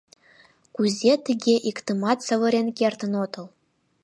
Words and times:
Кузе 0.75 1.13
тыге 1.25 1.55
иктымат 1.69 2.19
савырен 2.27 2.67
кертын 2.77 3.13
отыл? 3.23 3.45